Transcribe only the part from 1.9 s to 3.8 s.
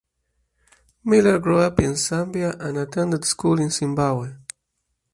Zambia and attended school in